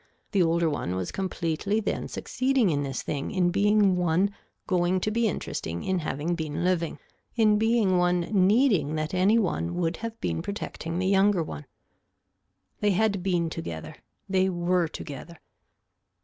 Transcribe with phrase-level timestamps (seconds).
[0.31, 4.33] The older one was completely then succeeding in this thing in being one
[4.65, 6.97] going to be interesting in having been living,
[7.35, 11.67] in being one needing that any one would have been protecting the younger one.
[12.79, 13.95] They had been together.
[14.27, 15.37] They were together.